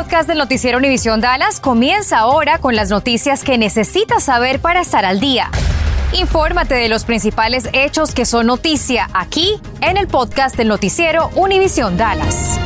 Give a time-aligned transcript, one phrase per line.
[0.00, 5.04] podcast del noticiero Univisión Dallas comienza ahora con las noticias que necesitas saber para estar
[5.04, 5.50] al día.
[6.18, 11.98] Infórmate de los principales hechos que son noticia aquí en el podcast del noticiero Univisión
[11.98, 12.58] Dallas.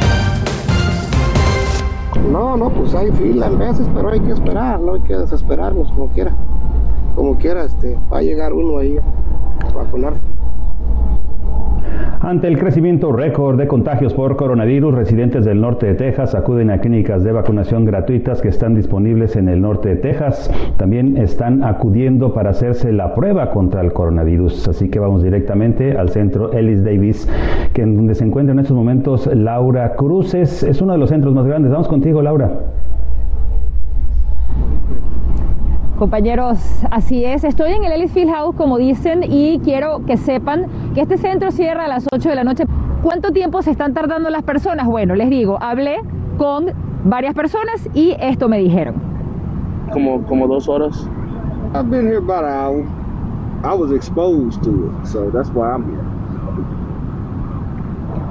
[2.30, 5.88] No, no, pues hay fila a veces, pero hay que esperar, no hay que desesperarnos
[5.88, 6.30] como quiera.
[7.16, 10.33] Como quiera, este, va a llegar uno ahí a vacunarse.
[12.24, 16.78] Ante el crecimiento récord de contagios por coronavirus, residentes del norte de Texas acuden a
[16.78, 20.50] clínicas de vacunación gratuitas que están disponibles en el norte de Texas.
[20.78, 24.68] También están acudiendo para hacerse la prueba contra el coronavirus.
[24.68, 27.28] Así que vamos directamente al centro Ellis Davis,
[27.74, 30.62] que en donde se encuentra en estos momentos Laura Cruces.
[30.62, 31.72] Es uno de los centros más grandes.
[31.72, 32.52] Vamos contigo, Laura.
[35.98, 36.58] Compañeros,
[36.90, 37.44] así es.
[37.44, 41.52] Estoy en el Ellis Field House, como dicen, y quiero que sepan que este centro
[41.52, 42.64] cierra a las 8 de la noche.
[43.00, 44.88] ¿Cuánto tiempo se están tardando las personas?
[44.88, 46.00] Bueno, les digo, hablé
[46.36, 46.72] con
[47.04, 48.96] varias personas y esto me dijeron.
[49.92, 51.08] Como, como dos horas.
[51.74, 52.84] I've been here about an hour.
[53.62, 56.04] I was exposed to it, so that's why I'm here.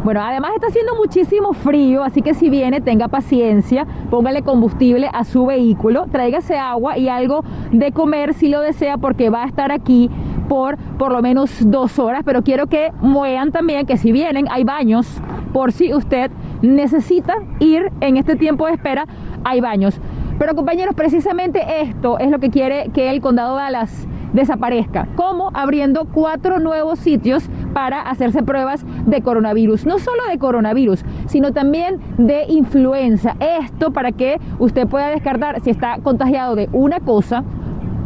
[0.03, 5.23] Bueno, además está haciendo muchísimo frío, así que si viene, tenga paciencia, póngale combustible a
[5.23, 9.71] su vehículo, tráigase agua y algo de comer si lo desea, porque va a estar
[9.71, 10.09] aquí
[10.49, 12.23] por por lo menos dos horas.
[12.25, 15.21] Pero quiero que muevan también que si vienen, hay baños,
[15.53, 19.07] por si usted necesita ir en este tiempo de espera,
[19.45, 20.01] hay baños.
[20.37, 25.07] Pero compañeros, precisamente esto es lo que quiere que el condado de Dallas desaparezca.
[25.15, 29.85] como Abriendo cuatro nuevos sitios para hacerse pruebas de coronavirus.
[29.85, 33.35] No solo de coronavirus, sino también de influenza.
[33.39, 37.43] Esto para que usted pueda descartar si está contagiado de una cosa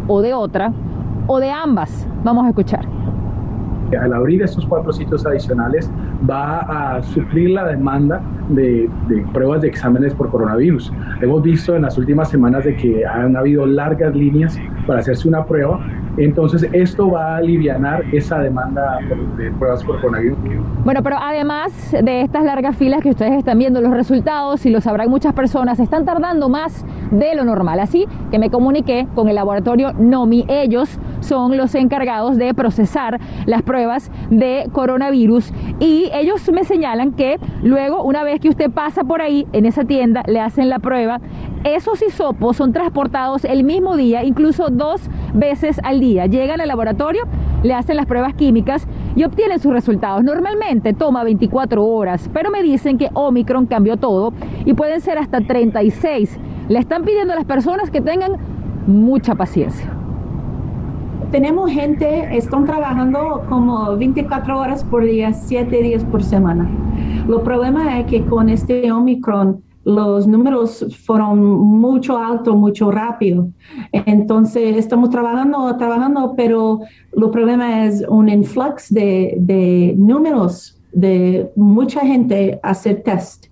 [0.08, 0.73] o de otra
[1.28, 2.08] o de ambas.
[2.23, 2.98] Vamos a escuchar
[3.95, 5.89] al abrir estos cuatro sitios adicionales
[6.30, 8.89] va a suplir la demanda de,
[9.33, 10.92] pruebas de exámenes por coronavirus.
[11.22, 15.45] Hemos visto en las últimas semanas de que han habido largas líneas para hacerse una
[15.45, 15.80] prueba,
[16.18, 17.78] entonces esto va a aliviar
[18.11, 19.00] esa demanda
[19.38, 20.38] de pruebas por coronavirus.
[20.83, 24.82] Bueno, pero además de estas largas filas que ustedes están viendo, los resultados, y lo
[24.82, 27.80] sabrán muchas personas, están tardando más de lo normal.
[27.80, 30.45] Así que me comuniqué con el laboratorio NOMI.
[30.48, 37.39] Ellos son los encargados de procesar las pruebas de coronavirus y ellos me señalan que
[37.64, 41.20] luego, una vez que usted pasa por ahí en esa tienda, le hacen la prueba,
[41.76, 46.26] esos hisopos son transportados el mismo día, incluso dos veces al día.
[46.26, 47.23] Llegan al laboratorio,
[47.64, 50.23] le hacen las pruebas químicas y obtienen sus resultados.
[50.23, 54.33] Normalmente toma 24 horas, pero me dicen que Omicron cambió todo
[54.66, 56.39] y pueden ser hasta 36.
[56.70, 58.34] Le están pidiendo a las personas que tengan
[58.88, 59.98] mucha paciencia
[61.32, 66.70] tenemos gente, están trabajando como 24 horas por día, 7 días por semana.
[67.28, 73.48] Lo problema es que con este Omicron los números fueron mucho alto, mucho rápido.
[73.93, 76.81] Entonces, estamos trabajando, trabajando, pero
[77.14, 83.45] lo problema es un influx de, de números de mucha gente hacer test.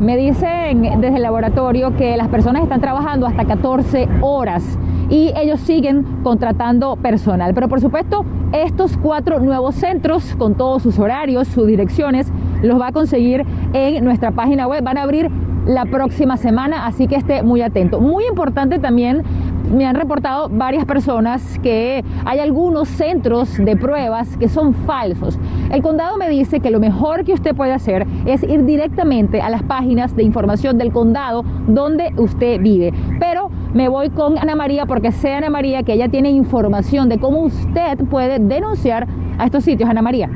[0.00, 4.78] Me dicen desde el laboratorio que las personas están trabajando hasta 14 horas
[5.10, 7.52] y ellos siguen contratando personal.
[7.52, 12.32] Pero por supuesto, estos cuatro nuevos centros, con todos sus horarios, sus direcciones,
[12.62, 14.82] los va a conseguir en nuestra página web.
[14.82, 15.30] Van a abrir
[15.66, 18.00] la próxima semana, así que esté muy atento.
[18.00, 19.22] Muy importante también
[19.70, 25.38] me han reportado varias personas que hay algunos centros de pruebas que son falsos.
[25.70, 29.50] El condado me dice que lo mejor que usted puede hacer es ir directamente a
[29.50, 32.92] las páginas de información del condado donde usted vive.
[33.20, 37.18] Pero me voy con Ana María porque sé Ana María que ella tiene información de
[37.18, 39.06] cómo usted puede denunciar
[39.38, 39.88] a estos sitios.
[39.88, 40.28] Ana María.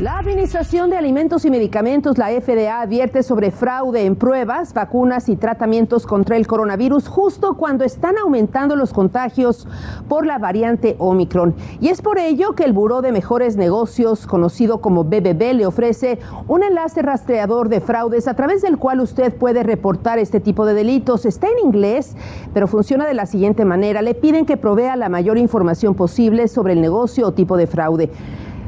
[0.00, 5.36] La Administración de Alimentos y Medicamentos, la FDA, advierte sobre fraude en pruebas, vacunas y
[5.36, 9.68] tratamientos contra el coronavirus justo cuando están aumentando los contagios
[10.08, 11.54] por la variante Omicron.
[11.82, 16.18] Y es por ello que el Buró de Mejores Negocios, conocido como BBB, le ofrece
[16.48, 20.72] un enlace rastreador de fraudes a través del cual usted puede reportar este tipo de
[20.72, 21.26] delitos.
[21.26, 22.16] Está en inglés,
[22.54, 24.00] pero funciona de la siguiente manera.
[24.00, 28.10] Le piden que provea la mayor información posible sobre el negocio o tipo de fraude.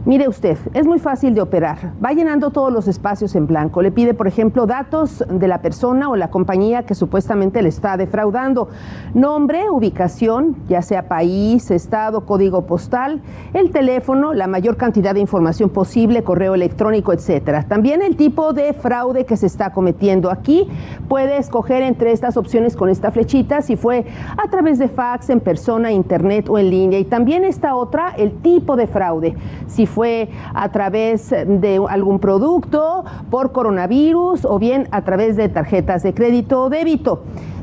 [0.05, 1.93] Mire usted, es muy fácil de operar.
[2.05, 3.83] Va llenando todos los espacios en blanco.
[3.83, 7.97] Le pide, por ejemplo, datos de la persona o la compañía que supuestamente le está
[7.97, 8.69] defraudando.
[9.15, 13.23] Nombre, ubicación, ya sea país, estado, código postal,
[13.55, 17.63] el teléfono, la mayor cantidad de información posible, correo electrónico, etcétera.
[17.69, 20.33] También el tipo de fraude que se está cometiendo.
[20.33, 20.67] Aquí
[21.09, 24.05] puede escoger entre estas opciones con esta flechita si fue
[24.37, 26.99] a través de fax, en persona, internet o en línea.
[26.99, 29.37] Y también esta otra, el tipo de fraude.
[29.69, 36.03] Si fue a través de algún producto, por coronavirus o bien a través de tarjetas
[36.03, 37.23] de crédito o débito.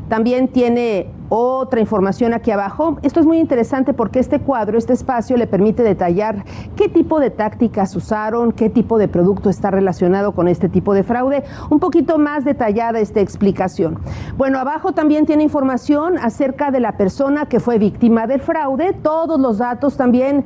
[0.09, 2.97] También tiene otra información aquí abajo.
[3.03, 6.43] Esto es muy interesante porque este cuadro, este espacio le permite detallar
[6.75, 11.03] qué tipo de tácticas usaron, qué tipo de producto está relacionado con este tipo de
[11.03, 11.43] fraude.
[11.69, 13.99] Un poquito más detallada esta explicación.
[14.35, 19.39] Bueno, abajo también tiene información acerca de la persona que fue víctima del fraude, todos
[19.39, 20.43] los datos también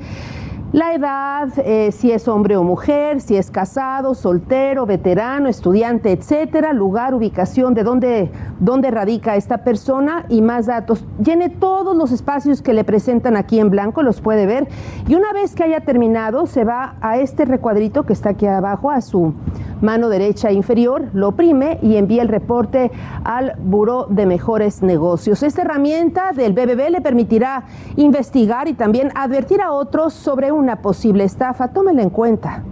[0.73, 6.73] la edad, eh, si es hombre o mujer, si es casado, soltero, veterano, estudiante, etcétera,
[6.73, 11.05] lugar, ubicación, de dónde, dónde radica esta persona y más datos.
[11.23, 14.67] Llene todos los espacios que le presentan aquí en blanco, los puede ver.
[15.07, 18.89] Y una vez que haya terminado, se va a este recuadrito que está aquí abajo,
[18.89, 19.35] a su
[19.83, 22.91] mano derecha inferior, lo oprime y envía el reporte
[23.23, 25.43] al Buró de Mejores Negocios.
[25.43, 27.65] Esta herramienta del BBB le permitirá
[27.97, 31.67] investigar y también advertir a otros sobre una posible estafa.
[31.67, 32.63] Tómela en cuenta.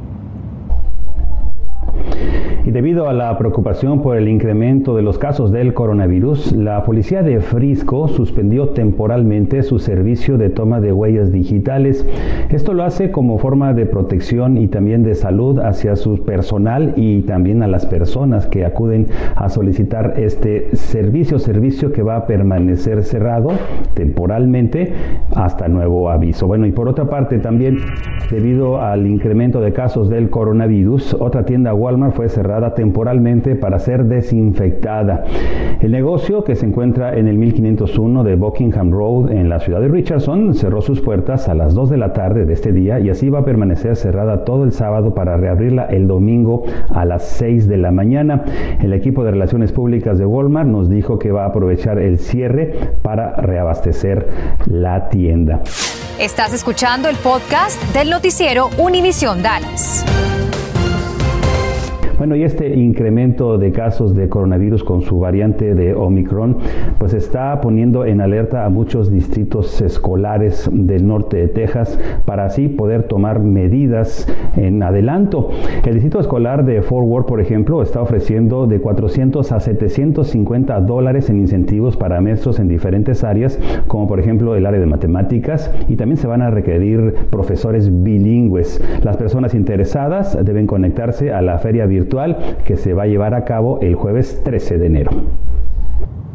[2.63, 7.23] Y debido a la preocupación por el incremento de los casos del coronavirus, la policía
[7.23, 12.05] de Frisco suspendió temporalmente su servicio de toma de huellas digitales.
[12.49, 17.23] Esto lo hace como forma de protección y también de salud hacia su personal y
[17.23, 23.03] también a las personas que acuden a solicitar este servicio, servicio que va a permanecer
[23.03, 23.49] cerrado
[23.95, 24.93] temporalmente
[25.35, 26.45] hasta nuevo aviso.
[26.45, 27.79] Bueno, y por otra parte también
[28.29, 34.05] debido al incremento de casos del coronavirus, otra tienda Walmart fue cerrada temporalmente para ser
[34.05, 35.25] desinfectada.
[35.81, 39.89] El negocio, que se encuentra en el 1501 de Buckingham Road en la ciudad de
[39.89, 43.29] Richardson, cerró sus puertas a las 2 de la tarde de este día y así
[43.29, 47.77] va a permanecer cerrada todo el sábado para reabrirla el domingo a las 6 de
[47.77, 48.43] la mañana.
[48.81, 52.73] El equipo de relaciones públicas de Walmart nos dijo que va a aprovechar el cierre
[53.01, 54.27] para reabastecer
[54.65, 55.61] la tienda.
[56.19, 60.05] Estás escuchando el podcast del noticiero Univisión Dallas.
[62.21, 66.57] Bueno, y este incremento de casos de coronavirus con su variante de Omicron,
[66.99, 72.67] pues está poniendo en alerta a muchos distritos escolares del norte de Texas para así
[72.67, 75.49] poder tomar medidas en adelanto.
[75.83, 81.27] El distrito escolar de Fort Worth, por ejemplo, está ofreciendo de 400 a 750 dólares
[81.31, 85.95] en incentivos para maestros en diferentes áreas, como por ejemplo el área de matemáticas, y
[85.95, 88.79] también se van a requerir profesores bilingües.
[89.03, 92.10] Las personas interesadas deben conectarse a la feria virtual
[92.65, 95.11] que se va a llevar a cabo el jueves 13 de enero.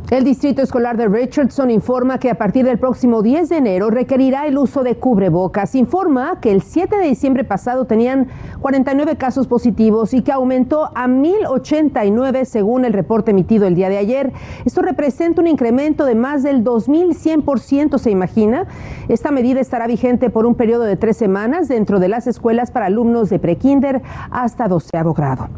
[0.09, 4.47] El Distrito Escolar de Richardson informa que a partir del próximo 10 de enero requerirá
[4.47, 5.75] el uso de cubrebocas.
[5.75, 8.29] Informa que el 7 de diciembre pasado tenían
[8.61, 13.99] 49 casos positivos y que aumentó a 1089 según el reporte emitido el día de
[13.99, 14.33] ayer.
[14.65, 18.69] Esto representa un incremento de más del 2100%, ¿se imagina?
[19.09, 22.87] Esta medida estará vigente por un periodo de tres semanas dentro de las escuelas para
[22.87, 25.49] alumnos de prekinder hasta 12 grado.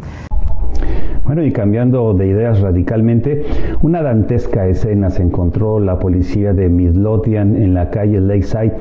[1.29, 3.45] Bueno, y cambiando de ideas radicalmente,
[3.83, 8.73] una dantesca escena se encontró la policía de Midlothian en la calle Lakeside.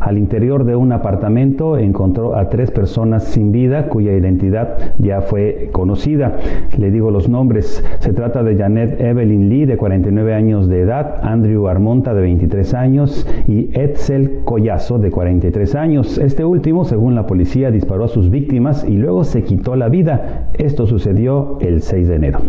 [0.00, 5.70] Al interior de un apartamento encontró a tres personas sin vida cuya identidad ya fue
[5.72, 6.36] conocida.
[6.76, 7.82] Le digo los nombres.
[8.00, 12.74] Se trata de Janet Evelyn Lee, de 49 años de edad, Andrew Armonta, de 23
[12.74, 16.18] años, y Edsel Collazo, de 43 años.
[16.18, 20.50] Este último, según la policía, disparó a sus víctimas y luego se quitó la vida.
[20.58, 22.40] Esto sucedió el 6 de enero.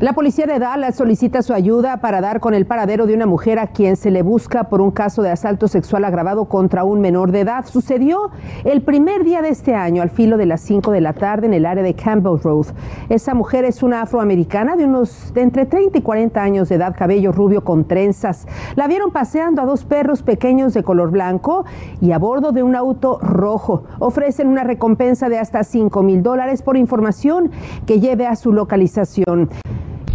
[0.00, 3.60] La policía de Dallas solicita su ayuda para dar con el paradero de una mujer
[3.60, 7.30] a quien se le busca por un caso de asalto sexual agravado contra un menor
[7.30, 7.66] de edad.
[7.66, 8.30] Sucedió
[8.64, 11.54] el primer día de este año, al filo de las 5 de la tarde, en
[11.54, 12.66] el área de Campbell Road.
[13.10, 16.96] Esa mujer es una afroamericana de unos de entre 30 y 40 años de edad,
[16.98, 18.48] cabello rubio con trenzas.
[18.74, 21.64] La vieron paseando a dos perros pequeños de color blanco
[22.00, 23.84] y a bordo de un auto rojo.
[24.00, 27.52] Ofrecen una recompensa de hasta 5 mil dólares por información
[27.86, 29.48] que lleve a su localización.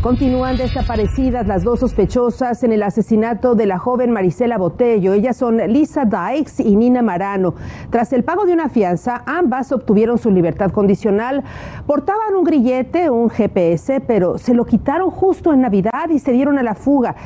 [0.07, 5.11] Continúan desaparecidas las dos sospechosas en el asesinato de la joven Marisela Botello.
[5.11, 7.55] Ellas son Lisa Dykes y Nina Marano.
[7.89, 11.43] Tras el pago de una fianza, ambas obtuvieron su libertad condicional.
[11.85, 16.57] Portaban un grillete, un GPS, pero se lo quitaron justo en Navidad y se dieron
[16.57, 17.17] a la fuga.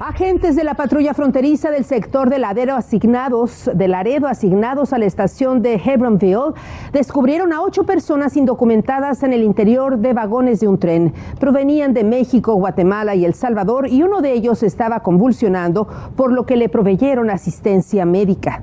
[0.00, 5.04] Agentes de la patrulla fronteriza del sector de Laredo asignados, de Laredo asignados a la
[5.04, 6.54] estación de Hebronville
[6.90, 11.12] descubrieron a ocho personas indocumentadas en el interior de vagones de un tren.
[11.38, 16.46] Provenían de México, Guatemala y El Salvador y uno de ellos estaba convulsionando, por lo
[16.46, 18.62] que le proveyeron asistencia médica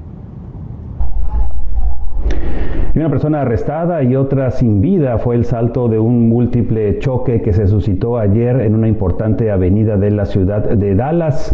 [3.00, 7.54] una persona arrestada y otra sin vida fue el salto de un múltiple choque que
[7.54, 11.54] se suscitó ayer en una importante avenida de la ciudad de Dallas.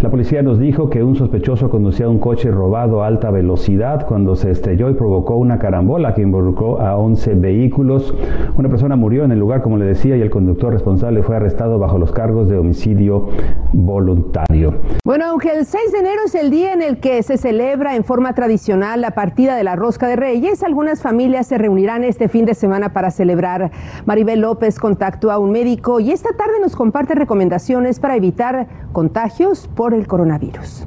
[0.00, 4.36] La policía nos dijo que un sospechoso conducía un coche robado a alta velocidad cuando
[4.36, 8.14] se estrelló y provocó una carambola que involucró a 11 vehículos.
[8.56, 11.80] Una persona murió en el lugar, como le decía, y el conductor responsable fue arrestado
[11.80, 13.26] bajo los cargos de homicidio
[13.72, 14.74] voluntario.
[15.04, 18.04] Bueno, aunque el 6 de enero es el día en el que se celebra en
[18.04, 22.44] forma tradicional la partida de la Rosca de Reyes, algunas familias se reunirán este fin
[22.44, 23.72] de semana para celebrar.
[24.06, 29.68] Maribel López contactó a un médico y esta tarde nos comparte recomendaciones para evitar contagios
[29.74, 30.86] por el coronavirus.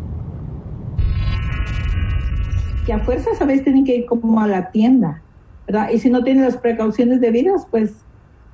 [2.85, 5.21] Que a fuerzas a veces tienen que ir como a la tienda,
[5.67, 5.89] ¿verdad?
[5.91, 7.93] Y si no tienen las precauciones debidas, pues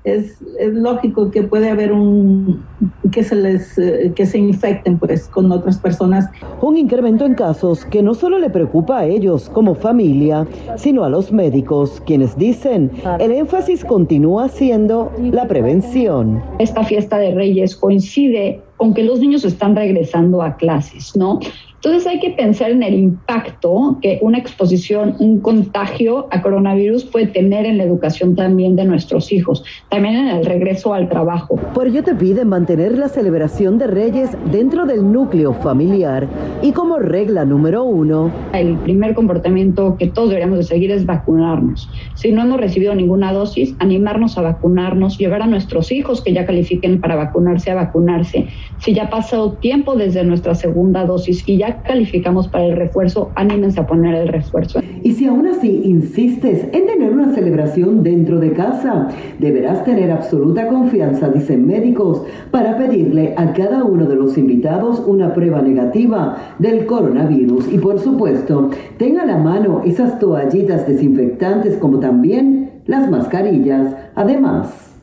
[0.07, 2.63] es, es, lógico que puede haber un
[3.11, 6.29] que se les eh, que se infecten pues con otras personas.
[6.61, 11.09] Un incremento en casos que no solo le preocupa a ellos como familia, sino a
[11.09, 16.41] los médicos, quienes dicen el énfasis continúa siendo la prevención.
[16.59, 21.39] Esta fiesta de Reyes coincide con que los niños están regresando a clases, ¿no?
[21.77, 27.27] Entonces hay que pensar en el impacto que una exposición, un contagio a coronavirus puede
[27.27, 31.55] tener en la educación también de nuestros hijos, también en el regreso al trabajo.
[31.75, 36.27] Por ello te piden mantener la celebración de Reyes dentro del núcleo familiar
[36.63, 38.31] y como regla número uno.
[38.53, 41.89] El primer comportamiento que todos deberíamos de seguir es vacunarnos.
[42.15, 46.47] Si no hemos recibido ninguna dosis, animarnos a vacunarnos, llevar a nuestros hijos que ya
[46.47, 48.47] califiquen para vacunarse a vacunarse.
[48.79, 53.31] Si ya ha pasado tiempo desde nuestra segunda dosis y ya calificamos para el refuerzo,
[53.35, 54.79] anímense a poner el refuerzo.
[55.03, 59.07] Y si aún así insistes en tener una celebración dentro de casa,
[59.39, 65.33] deberás tener absoluta confianza, dicen médicos, para pedirle a cada uno de los invitados una
[65.33, 67.71] prueba negativa del coronavirus.
[67.71, 73.95] Y por supuesto, tenga a la mano esas toallitas desinfectantes como también las mascarillas.
[74.15, 74.96] Además,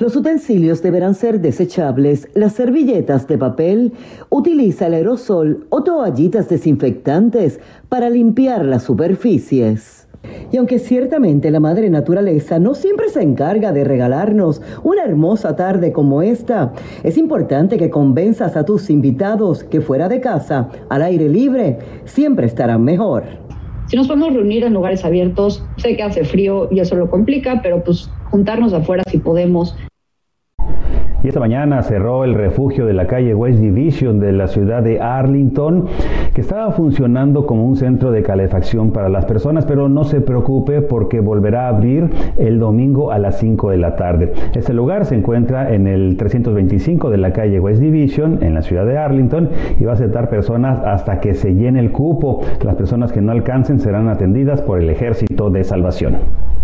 [0.00, 2.28] los utensilios deberán ser desechables.
[2.34, 3.92] Las servilletas de papel
[4.30, 10.08] utiliza el aerosol o toallitas desinfectantes para limpiar las superficies.
[10.50, 15.92] Y aunque ciertamente la madre naturaleza no siempre se encarga de regalarnos una hermosa tarde
[15.92, 21.28] como esta, es importante que convenzas a tus invitados que fuera de casa, al aire
[21.28, 23.24] libre, siempre estarán mejor.
[23.86, 27.60] Si nos podemos reunir en lugares abiertos, sé que hace frío y eso lo complica,
[27.62, 29.76] pero pues juntarnos afuera si podemos,
[31.22, 35.00] y esta mañana cerró el refugio de la calle West Division de la ciudad de
[35.00, 35.86] Arlington,
[36.34, 40.80] que estaba funcionando como un centro de calefacción para las personas, pero no se preocupe
[40.82, 44.32] porque volverá a abrir el domingo a las 5 de la tarde.
[44.54, 48.86] Este lugar se encuentra en el 325 de la calle West Division, en la ciudad
[48.86, 52.40] de Arlington, y va a aceptar personas hasta que se llene el cupo.
[52.62, 56.59] Las personas que no alcancen serán atendidas por el Ejército de Salvación.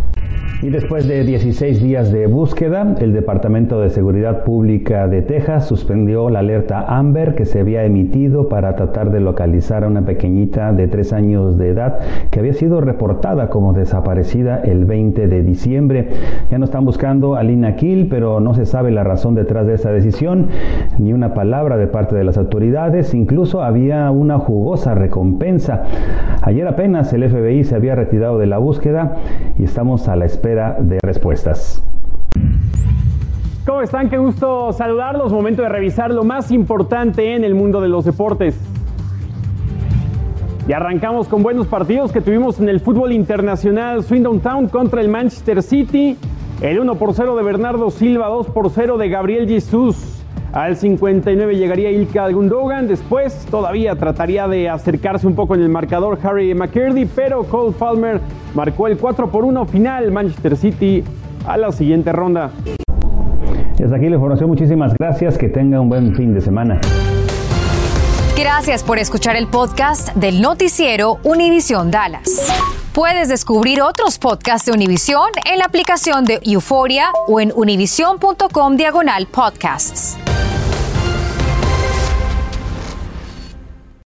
[0.63, 6.31] Y después de 16 días de búsqueda, el Departamento de Seguridad Pública de Texas suspendió
[6.31, 10.89] la alerta Amber que se había emitido para tratar de localizar a una pequeñita de
[10.89, 11.99] 3 años de edad
[12.31, 16.09] que había sido reportada como desaparecida el 20 de diciembre.
[16.51, 19.75] Ya no están buscando a Lina Kill, pero no se sabe la razón detrás de
[19.75, 20.49] esa decisión,
[20.99, 25.83] ni una palabra de parte de las autoridades, incluso había una jugosa recompensa.
[26.41, 29.17] Ayer apenas el FBI se había retirado de la búsqueda
[29.59, 31.83] y estamos la espera de respuestas.
[33.67, 34.09] ¿Cómo están?
[34.09, 35.33] Qué gusto saludarlos.
[35.33, 38.59] Momento de revisar lo más importante en el mundo de los deportes.
[40.69, 44.03] Y arrancamos con buenos partidos que tuvimos en el fútbol internacional.
[44.03, 46.17] Swindon Town contra el Manchester City.
[46.61, 50.16] El 1 por 0 de Bernardo Silva, 2 por 0 de Gabriel Jesús.
[50.53, 52.89] Al 59 llegaría Ilka Gundogan.
[52.89, 58.21] Después todavía trataría de acercarse un poco en el marcador Harry McCurdy, pero Cole Palmer
[58.55, 60.11] marcó el 4 por 1 final.
[60.11, 61.05] Manchester City
[61.47, 62.51] a la siguiente ronda.
[63.79, 64.49] Y hasta aquí la información.
[64.49, 65.37] Muchísimas gracias.
[65.37, 66.81] Que tenga un buen fin de semana.
[68.37, 72.53] Gracias por escuchar el podcast del noticiero Univisión Dallas.
[72.93, 79.27] Puedes descubrir otros podcasts de Univisión en la aplicación de Euforia o en univision.com diagonal
[79.27, 80.19] podcasts.